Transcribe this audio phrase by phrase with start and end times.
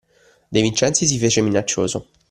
[0.51, 2.07] De Vincenzi si fece minaccioso.